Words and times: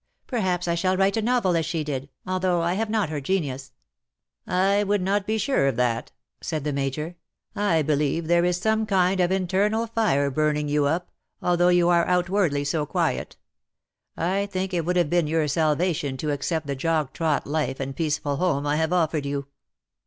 Perhaps 0.25 0.67
I 0.67 0.73
shall 0.73 0.97
write 0.97 1.15
a 1.15 1.21
novel, 1.21 1.55
as 1.55 1.63
she 1.63 1.83
did, 1.83 2.09
although 2.25 2.59
I 2.63 2.73
have 2.73 2.89
not 2.89 3.09
her 3.09 3.21
genius 3.21 3.65
.^^" 3.21 3.65
I 4.51 4.83
would 4.83 4.99
not 5.03 5.27
be 5.27 5.37
sure 5.37 5.67
of 5.67 5.75
that/^ 5.75 6.07
said 6.41 6.63
the 6.63 6.73
Major. 6.73 7.17
^•'I 7.55 7.85
believe 7.85 8.25
there 8.27 8.43
is 8.43 8.57
some 8.59 8.87
kind 8.87 9.19
of 9.19 9.31
internal 9.31 9.85
fire 9.85 10.31
burning 10.31 10.67
you 10.67 10.87
up, 10.87 11.11
although 11.39 11.69
you 11.69 11.87
are 11.89 12.07
outwardly 12.07 12.63
so 12.63 12.83
quiet. 12.87 13.35
I 14.17 14.47
think 14.47 14.73
it 14.73 14.85
would 14.85 14.95
have 14.95 15.11
been 15.11 15.27
your 15.27 15.47
salvation 15.47 16.17
to 16.17 16.31
accept 16.31 16.65
the 16.65 16.75
jog 16.75 17.13
trot 17.13 17.45
life 17.45 17.79
and 17.79 17.95
peaceful 17.95 18.37
home 18.37 18.65
I 18.65 18.77
have 18.77 18.91
offered 18.91 19.27
you.''' 19.27 19.45